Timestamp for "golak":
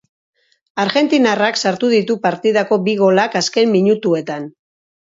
3.05-3.39